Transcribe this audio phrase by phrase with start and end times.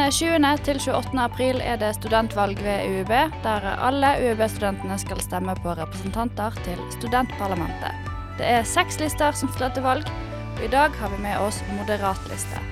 [0.00, 0.56] Den 20.
[0.64, 1.18] til 28.
[1.20, 3.10] april er det studentvalg ved UiB,
[3.44, 8.08] der alle UiB-studentene skal stemme på representanter til studentparlamentet.
[8.38, 10.08] Det er seks lister som stiller til valg,
[10.56, 12.64] og i dag har vi med oss moderatliste.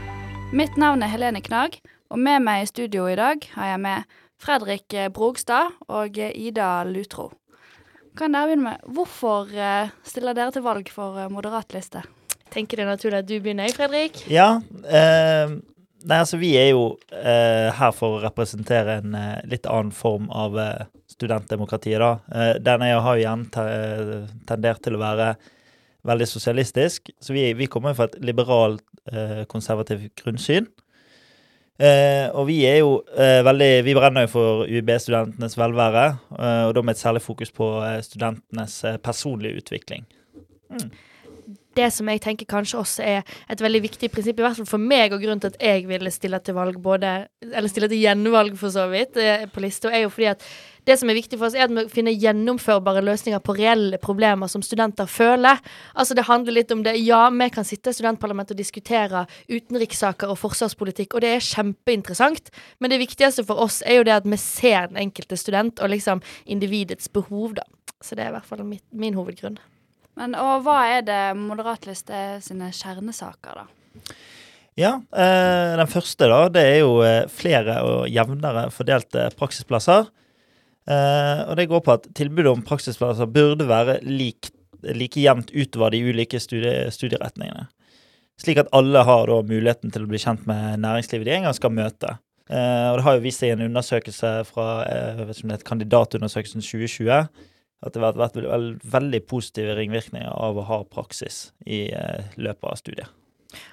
[0.56, 1.76] Mitt navn er Helene Knag,
[2.08, 7.34] og med meg i studio i dag har jeg med Fredrik Brogstad og Ida Lutro.
[8.16, 12.08] Kan dere begynne med, Hvorfor eh, stiller dere til valg for eh, moderatliste?
[12.48, 14.22] tenker det er naturlig at du begynner, Fredrik.
[14.32, 14.62] Ja.
[14.88, 15.58] Eh,
[16.04, 20.28] nei, altså vi er jo eh, her for å representere en eh, litt annen form
[20.30, 22.10] av eh, studentdemokratiet, da.
[22.32, 23.64] Eh, denne har jo igjen te
[24.48, 25.32] tendert til å være
[26.08, 27.10] veldig sosialistisk.
[27.20, 30.70] Så vi, vi kommer fra et liberalt, eh, konservativt grunnsyn.
[32.34, 33.04] og vi er jo
[33.46, 36.06] veldig Vi brenner jo for UiB-studentenes velvære,
[36.66, 37.68] og da med et særlig fokus på
[38.02, 40.02] studentenes personlige utvikling.
[40.68, 40.90] Mm
[41.78, 44.82] det som jeg tenker kanskje også er et veldig viktig prinsipp, i hvert fall for
[44.82, 48.56] meg, og grunnen til at jeg ville stille til valg både Eller stille til gjenvalg,
[48.58, 50.42] for så vidt, eh, på lista, er jo fordi at
[50.88, 54.48] det som er viktig for oss, er at vi finner gjennomførbare løsninger på reelle problemer
[54.48, 55.60] som studenter føler.
[55.94, 56.96] Altså Det handler litt om det.
[57.04, 62.50] Ja, vi kan sitte i studentparlamentet og diskutere utenrikssaker og forsvarspolitikk, og det er kjempeinteressant,
[62.80, 65.92] men det viktigste for oss er jo det at vi ser den enkelte student og
[65.92, 67.68] liksom individets behov, da.
[68.00, 69.58] Så det er i hvert fall min hovedgrunn.
[70.18, 74.16] Men og hva er det Moderatliste sine kjernesaker, da?
[74.78, 80.06] Ja, eh, den første da, det er jo eh, flere og jevnere fordelte praksisplasser.
[80.88, 84.52] Eh, og det går på at tilbudet om praksisplasser burde være lik,
[84.86, 87.66] like jevnt utover de ulike studie, studieretningene.
[88.38, 91.58] Slik at alle har da muligheten til å bli kjent med næringslivet de en gang
[91.58, 92.14] skal møte.
[92.48, 95.44] Eh, og det har jo vist seg i en undersøkelse fra eh, jeg vet ikke
[95.44, 97.48] om det heter kandidatundersøkelsen 2020
[97.84, 102.70] at det har vært veld, veldig positive ringvirkninger av å ha praksis i eh, løpet
[102.70, 103.14] av studiet.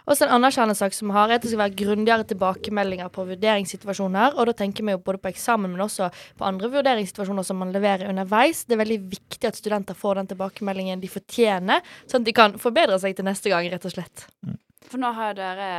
[0.08, 4.38] Også en annen kjernesak som har, er at det skal være grundigere tilbakemeldinger på vurderingssituasjoner.
[4.40, 6.08] Og da tenker vi jo både på eksamen, men også
[6.40, 8.64] på andre vurderingssituasjoner som man leverer underveis.
[8.64, 12.56] Det er veldig viktig at studenter får den tilbakemeldingen de fortjener, sånn at de kan
[12.62, 14.30] forbedre seg til neste gang, rett og slett.
[14.46, 14.62] Mm.
[14.90, 15.70] For nå har dere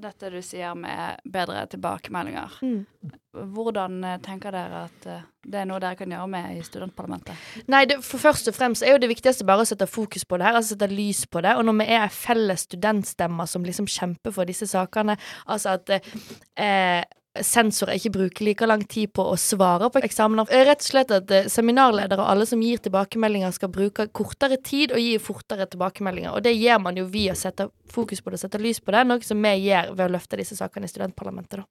[0.00, 2.56] dette du sier med bedre tilbakemeldinger.
[2.62, 3.12] Mm.
[3.54, 7.46] Hvordan eh, tenker dere at eh, det er noe dere kan gjøre med i studentparlamentet?
[7.70, 10.38] Nei, det, for først og fremst er jo det viktigste bare å sette fokus på
[10.38, 11.56] det her, altså sette lys på det.
[11.58, 17.02] Og når vi er felles studentstemmer som liksom kjemper for disse sakene, altså at eh,
[17.38, 20.50] sensorer ikke bruker like lang tid på å svare på eksamener.
[20.66, 24.94] Rett og slett at eh, seminarledere og alle som gir tilbakemeldinger, skal bruke kortere tid
[24.96, 26.34] og gi fortere tilbakemeldinger.
[26.34, 29.04] Og det gjør man jo via å sette fokus på det, sette lys på det,
[29.06, 31.68] noe som vi gjør ved å løfte disse sakene i studentparlamentet, da.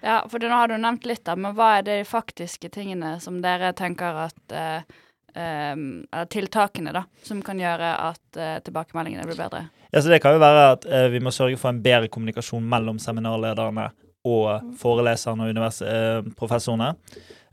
[0.00, 3.40] Ja, for nå har du nevnt litt, da, men hva er de faktiske tingene som
[3.42, 4.84] dere tenker at eh,
[5.34, 5.80] eh,
[6.30, 9.64] tiltakene da, som kan gjøre at eh, tilbakemeldingene blir bedre?
[9.90, 12.68] Ja, så Det kan jo være at eh, vi må sørge for en bedre kommunikasjon
[12.68, 13.88] mellom seminarlederne
[14.26, 16.94] og foreleserne og eh, professorene.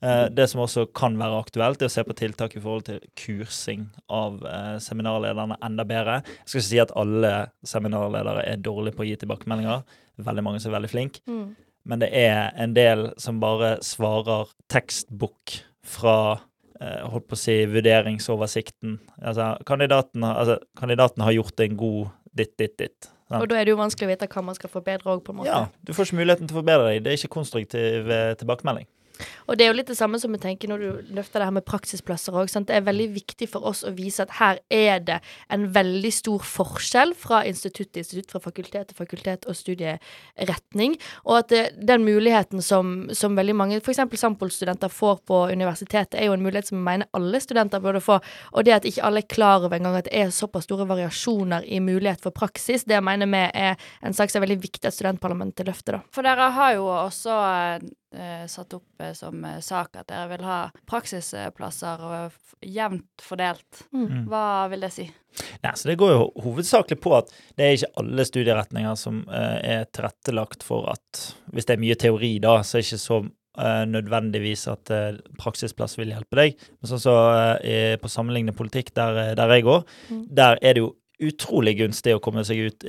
[0.01, 3.03] Eh, det som også kan være aktuelt, er å se på tiltak i forhold til
[3.19, 6.21] kursing av eh, seminarlederne enda bedre.
[6.25, 7.35] Jeg skal ikke si at alle
[7.67, 9.85] seminarledere er dårlige på å gi tilbakemeldinger.
[10.25, 11.23] Veldig mange som er veldig flinke.
[11.29, 11.47] Mm.
[11.85, 16.17] Men det er en del som bare svarer tekstbok fra
[16.75, 18.97] holdt på å si vurderingsoversikten.
[19.21, 23.07] Altså, kandidaten, altså, kandidaten har gjort en god ditt, ditt, ditt.
[23.31, 23.39] Ja.
[23.41, 25.39] Og da er det jo vanskelig å vite hva man skal forbedre òg, på en
[25.39, 25.49] måte.
[25.49, 26.99] Ja, du får ikke muligheten til å forbedre deg.
[27.05, 28.85] Det er ikke konstruktiv eh, tilbakemelding.
[29.45, 31.55] Og det er jo litt det samme som vi tenker når du løfter det her
[31.55, 32.49] med praksisplasser òg.
[32.49, 35.19] Det er veldig viktig for oss å vise at her er det
[35.53, 40.97] en veldig stor forskjell fra institutt til institutt, fra fakultet til fakultet og studieretning.
[41.25, 44.03] Og at det, den muligheten som, som veldig mange, f.eks.
[44.25, 48.19] Sampol-studenter, får på universitetet, er jo en mulighet som jeg mener alle studenter burde få.
[48.55, 51.67] Og det at ikke alle er klar over engang at det er såpass store variasjoner
[51.67, 53.75] i mulighet for praksis, det mener vi er
[54.05, 56.15] en sak som er veldig viktig at studentparlamentet løfter, da.
[56.15, 57.85] For dere har jo også eh,
[58.51, 60.59] satt opp eh, som eh, sak at dere vil ha
[60.89, 62.03] praksisplasser
[62.65, 63.85] jevnt fordelt.
[63.91, 64.05] Mm.
[64.05, 64.25] mm.
[64.31, 65.05] Hva vil det si?
[65.63, 69.57] Nei, så Det går jo hovedsakelig på at det er ikke alle studieretninger som eh,
[69.77, 73.21] er tilrettelagt for at hvis det er mye teori, da, så er det ikke så
[73.21, 76.61] eh, nødvendigvis at eh, praksisplass vil hjelpe deg.
[76.79, 77.15] Men sånn så
[78.01, 80.23] på sammenlignende politikk, der, der jeg går, mm.
[80.35, 80.93] der er det jo
[81.25, 82.83] utrolig gunstig å komme seg ut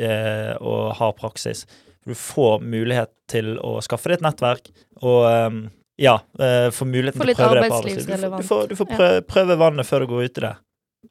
[0.59, 1.63] og ha praksis.
[2.07, 4.71] Du får mulighet til å skaffe deg et nettverk
[5.03, 5.65] og um,
[5.99, 8.23] ja, uh, få muligheten til å prøve det på arbeidslivet.
[8.23, 10.55] Du, du, får, du får prøve, prøve, vannet før du går ut i det,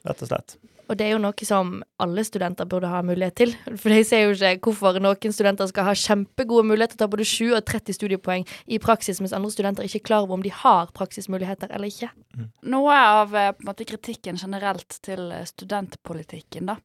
[0.08, 0.58] rett og slett.
[0.86, 1.72] Og det er jo noe som
[2.04, 3.54] alle studenter burde ha mulighet til.
[3.82, 7.14] For jeg ser jo ikke hvorfor noen studenter skal ha kjempegode muligheter til å ta
[7.16, 10.46] både 7 og 30 studiepoeng i praksis, mens andre studenter ikke er klar over om
[10.46, 12.12] de har praksismuligheter eller ikke.
[12.38, 12.52] Mm.
[12.76, 16.78] Noe av eh, måte, kritikken generelt til studentpolitikken, da,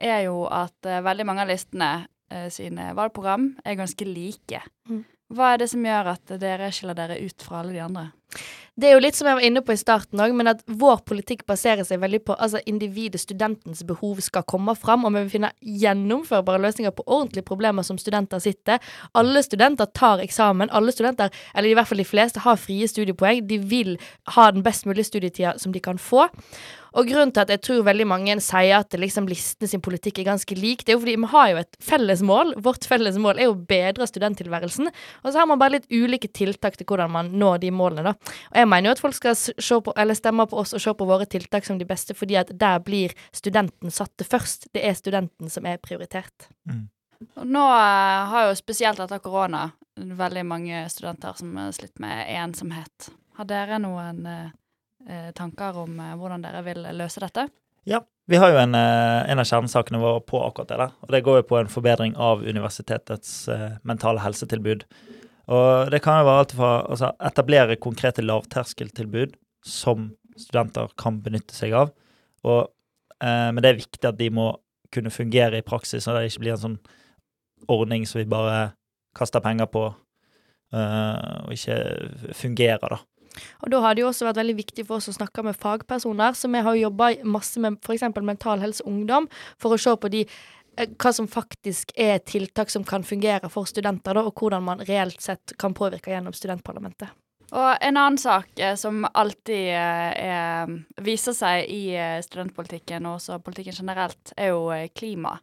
[0.00, 2.08] er jo at uh, veldig mange av listene eh,
[2.54, 4.62] sine valgprogram er ganske like.
[4.90, 5.04] Mm.
[5.34, 8.10] Hva er det som gjør at dere skiller dere ut fra alle de andre?
[8.74, 11.04] Det er jo litt som jeg var inne på i starten òg, men at vår
[11.06, 15.30] politikk baserer seg veldig på altså individet, studentens behov skal komme fram, og vi vil
[15.36, 18.82] finne gjennomførbare løsninger på ordentlige problemer som studenter sitter.
[19.14, 20.72] Alle studenter tar eksamen.
[20.74, 23.44] Alle studenter, eller i hvert fall de fleste, har frie studiepoeng.
[23.46, 23.94] De vil
[24.34, 26.26] ha den best mulige studietida som de kan få.
[26.94, 30.28] Og grunnen til at jeg tror veldig mange sier at liksom listene sin politikk er
[30.28, 32.54] ganske lik, det er jo fordi vi har jo et felles mål.
[32.62, 34.90] Vårt felles mål er jo å bedre studenttilværelsen.
[35.24, 38.34] Og så har man bare litt ulike tiltak til hvordan man når de målene, da.
[38.52, 39.38] Og jeg mener jo at folk skal
[39.84, 42.54] på, eller stemme på oss og se på våre tiltak som de beste, fordi at
[42.54, 44.70] der blir studenten satt til først.
[44.74, 46.50] Det er studenten som er prioritert.
[46.70, 46.86] Mm.
[47.40, 49.66] Og nå eh, har jo spesielt etter korona
[49.96, 53.10] veldig mange studenter som har slitt med ensomhet.
[53.38, 54.52] Har dere noen eh,
[55.36, 57.48] tanker om eh, hvordan dere vil løse dette?
[57.84, 58.02] Ja.
[58.26, 60.92] Vi har jo en, eh, en av kjernesakene våre på akkurat det der.
[61.04, 64.86] Og det går jo på en forbedring av universitetets eh, mentale helsetilbud.
[65.52, 71.52] Og det kan jo være alt fra altså, etablere konkrete lavterskeltilbud som studenter kan benytte
[71.52, 71.92] seg av.
[72.48, 72.72] Og,
[73.20, 74.54] eh, men det er viktig at de må
[74.94, 76.80] kunne fungere i praksis, og det ikke blir en sånn
[77.68, 78.72] ordning som vi bare
[79.16, 79.84] kaster penger på,
[80.72, 83.02] eh, og ikke fungerer, da.
[83.62, 86.36] Og da har det jo også vært veldig viktig for oss å snakke med fagpersoner,
[86.36, 88.06] så vi har jo jobba masse med f.eks.
[88.20, 89.28] Mental Helse Ungdom,
[89.60, 93.68] for å se på de eh, hva som faktisk er tiltak som kan fungere for
[93.70, 97.14] studenter, da, og hvordan man reelt sett kan påvirke gjennom studentparlamentet.
[97.54, 101.82] Og en annen sak eh, som alltid eh, er, viser seg i
[102.26, 105.36] studentpolitikken, og også politikken generelt, er jo klima.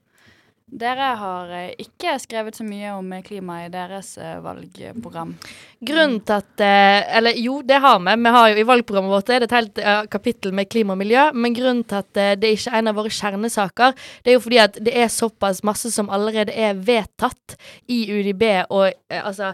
[0.71, 5.33] Dere har eh, ikke skrevet så mye om eh, klima i deres eh, valgprogram.
[5.83, 6.63] Grunnen til at
[7.17, 8.13] Eller jo, det har vi.
[8.23, 9.81] Vi har jo I valgprogrammet vårt er det et helt
[10.13, 11.25] kapittel med klima og miljø.
[11.33, 14.61] Men grunnen til at det ikke er en av våre kjernesaker, det er jo fordi
[14.63, 17.57] at det er såpass masse som allerede er vedtatt
[17.91, 19.51] i UDB og altså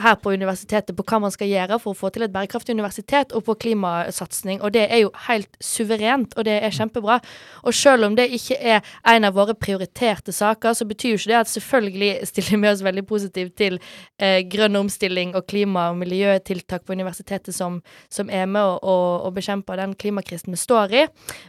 [0.00, 3.34] her på universitetet på hva man skal gjøre for å få til et bærekraftig universitet,
[3.36, 4.60] og på klimasatsing.
[4.64, 7.20] Og det er jo helt suverent, og det er kjempebra.
[7.64, 8.80] Og selv om det ikke er
[9.14, 12.84] en av våre prioriterte saker, så betyr jo ikke det at selvfølgelig stiller vi oss
[12.86, 13.78] veldig positivt til
[14.18, 17.80] eh, grønn omstilling og klima- og miljøtiltak på universitetet som,
[18.12, 18.96] som er med å, å,
[19.28, 21.04] å bekjempe den klimakrisen vi står i.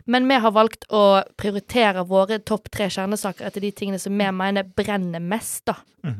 [0.06, 4.28] Men vi har valgt å prioritere våre topp tre kjernesaker etter de tingene som vi
[4.32, 5.80] mener brenner mest, da.
[6.02, 6.20] Og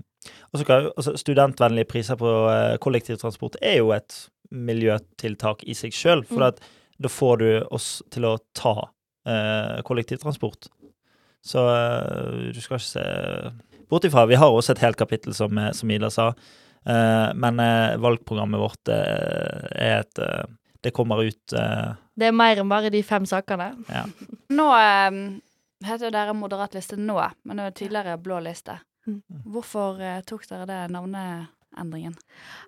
[0.60, 4.18] så kan jo, altså Studentvennlige priser på uh, kollektivtransport er jo et
[4.52, 6.48] miljøtiltak i seg sjøl, for Mm.
[6.52, 6.60] at
[7.02, 8.74] da får du oss til å ta
[9.28, 10.68] uh, kollektivtransport.
[11.42, 13.06] Så uh, du skal ikke se
[13.90, 16.30] bort ifra Vi har også et helt kapittel, som, som Ida sa,
[16.88, 17.58] eh, men
[18.00, 20.22] valgprogrammet vårt er et
[20.82, 23.68] Det kommer ut Det er mer enn bare de fem sakene.
[23.90, 24.06] Ja.
[24.50, 24.70] Nå
[25.84, 28.78] heter jo dere Moderat liste nå, men det er tidligere Blå liste.
[29.08, 29.22] Mm.
[29.54, 30.82] Hvorfor eh, tok dere det
[31.72, 32.16] navneendringen?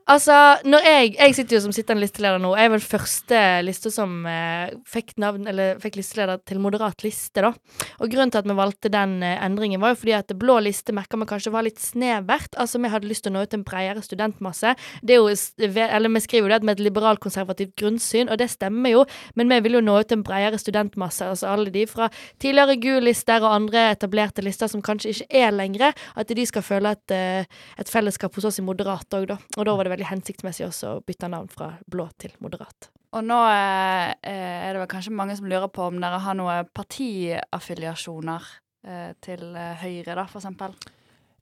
[0.08, 2.56] Altså, når jeg Jeg sitter jo som sittende listeleder nå.
[2.58, 7.42] Jeg er vel første liste som eh, fikk navn Eller fikk listeleder til moderat liste,
[7.42, 7.54] da.
[8.00, 10.94] Og grunnen til at vi valgte den eh, endringen, var jo fordi at blå liste
[10.94, 12.56] merka vi kanskje var litt snevert.
[12.58, 14.76] Altså, vi hadde lyst til å nå ut en bredere studentmasse.
[15.02, 15.31] Det er jo
[15.74, 19.06] Eller vi skriver jo det med et liberalkonservativt grunnsyn, og det stemmer jo,
[19.36, 21.26] men vi vil jo nå ut en bredere studentmasse.
[21.26, 25.95] Altså alle de fra tidligere GUL-lister og andre etablerte lister som kanskje ikke er lenger,
[26.16, 27.45] at de skal føle et, eh,
[27.80, 29.38] et fellesskap hos oss i moderat òg, da.
[29.57, 32.90] Og da var det veldig hensiktsmessig også å bytte navn fra blå til moderat.
[33.14, 36.33] Og nå eh, eh, er det vel kanskje mange som lurer på om dere har
[36.38, 38.47] noen partiaffiliasjoner
[38.88, 40.73] eh, til eh, Høyre, da, for eksempel.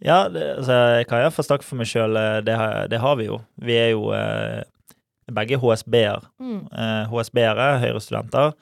[0.01, 2.17] Ja, det, altså, jeg kan iallfall snakke for meg sjøl.
[2.45, 3.37] Det, har- det har vi jo.
[3.61, 4.63] Vi er jo eh,
[5.31, 6.25] begge HSB-er.
[6.41, 6.63] Mm.
[6.73, 8.55] Eh, HSB-ere, Høyre-studenter.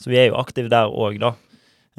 [0.00, 1.30] Så vi er jo aktive der òg, da.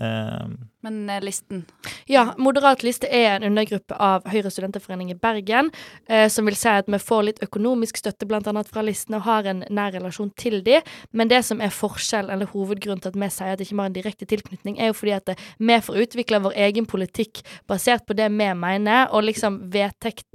[0.02, 0.46] Eh,
[0.82, 1.66] Men eh, listen
[2.10, 5.72] Ja, Moderat liste er en undergruppe av Høyre studenterforening i Bergen,
[6.08, 9.50] eh, som vil si at vi får litt økonomisk støtte annet fra listene og har
[9.50, 10.80] en nær relasjon til de,
[11.12, 13.84] men det som er forskjell, eller hovedgrunnen til at vi sier at det ikke vi
[13.84, 17.44] har en direkte tilknytning, er jo fordi at eh, vi får utvikle vår egen politikk
[17.70, 20.28] basert på det vi mener, og liksom vedtekt,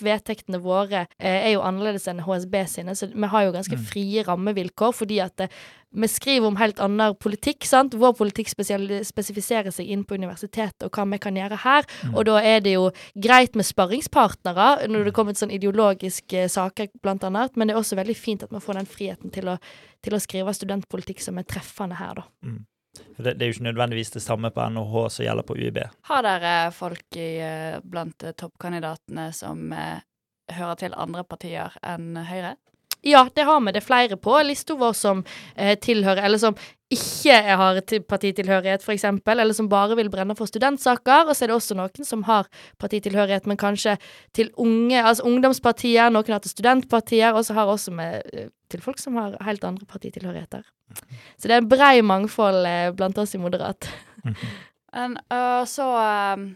[0.00, 3.84] vedtektene våre eh, er jo annerledes enn HSB sine, så vi har jo ganske Mm.
[3.86, 5.48] frie rammevilkår, fordi at eh,
[5.92, 7.96] vi skriver om helt annen politikk, sant?
[7.98, 11.86] Vår politikk spesifiserer seg inn på universitetet og hva vi kan gjøre her.
[12.06, 12.14] Mm.
[12.14, 16.90] Og da er det jo greit med sparringspartnere når det kommer til sånn ideologiske saker,
[17.02, 17.56] blant annet.
[17.56, 19.56] Men det er også veldig fint at man får den friheten til å,
[20.04, 22.26] til å skrive studentpolitikk som er treffende her, da.
[22.46, 22.60] Mm.
[23.18, 25.82] det, det er jo ikke nødvendigvis det samme på NHH som gjelder på UiB.
[26.10, 30.02] Har dere folk i, eh, blant eh, toppkandidatene som eh,
[30.56, 32.56] hører til andre partier enn Høyre?
[33.02, 33.72] Ja, det har vi.
[33.72, 35.22] Det er flere på lista vår som
[35.56, 36.56] eh, tilhører, eller som
[36.90, 41.28] ikke har til- partitilhørighet, f.eks., eller som bare vil brenne for studentsaker.
[41.28, 43.96] Og så er det også noen som har partitilhørighet, men kanskje
[44.34, 48.82] til unge, altså ungdomspartier, noen har til studentpartier, og så har også med eh, til
[48.82, 50.62] folk som har helt andre partitilhørigheter.
[51.38, 53.88] Så det er en brei mangfold eh, blant oss i Moderat.
[54.94, 56.48] Men, uh, så uh,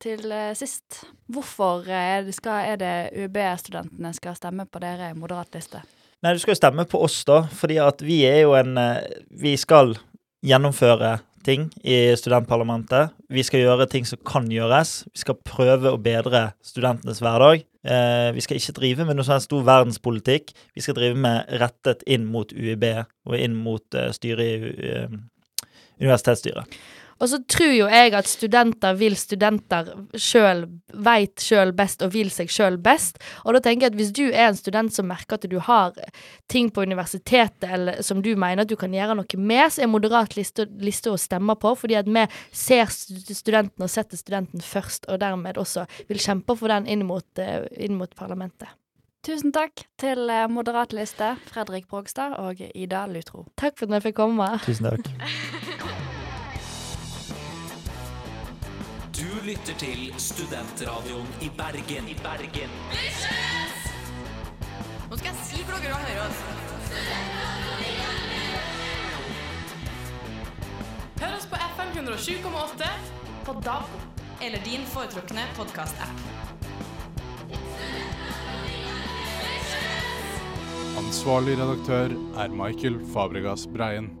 [0.00, 1.04] til uh, sist.
[1.28, 5.82] Hvorfor er skal, er det UB-studentene skal stemme på dere i moderat liste?
[6.24, 9.20] Nei, du skal jo stemme på oss, da, fordi at vi er jo en eh,
[9.44, 9.92] Vi skal
[10.44, 13.12] gjennomføre ting i studentparlamentet.
[13.28, 15.02] Vi skal gjøre ting som kan gjøres.
[15.12, 17.66] Vi skal prøve å bedre studentenes hverdag.
[17.84, 20.54] Eh, vi skal ikke drive med noe sånn stor verdenspolitikk.
[20.72, 22.88] Vi skal drive med rettet inn mot UiB
[23.28, 24.94] og inn mot eh, styret i
[26.00, 26.80] universitetsstyret.
[27.22, 30.64] Og så tror jo jeg at studenter vil studenter sjøl,
[31.06, 33.20] veit sjøl best og vil seg sjøl best.
[33.44, 35.94] Og da tenker jeg at hvis du er en student som merker at du har
[36.50, 39.92] ting på universitetet eller som du mener at du kan gjøre noe med, så er
[39.92, 44.62] moderat liste, liste å stemme på, fordi at vi ser stu- studenten og setter studenten
[44.64, 48.68] først, og dermed også vil kjempe for den inn mot, eh, inn mot parlamentet.
[49.24, 53.46] Tusen takk til øh, moderat liste, Fredrik Brogstad og Ida Lutro.
[53.56, 54.50] Takk for at jeg fikk komme.
[54.66, 55.08] Tusen takk.
[59.44, 62.06] lytter til Studentradioen i Bergen.
[62.08, 62.70] I Bergen.
[65.10, 66.40] Nå skal jeg si for dere høre oss.
[71.20, 72.90] Hør oss på FM 107,8
[73.44, 76.26] på DAB eller din foretrukne podkast-app.
[81.04, 84.14] Ansvarlig redaktør er Michael Fabregas Breien.